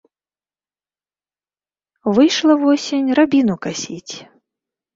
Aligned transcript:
Выйшла 2.19 2.53
восень 2.65 3.15
рабіну 3.23 3.61
касіць. 3.69 4.13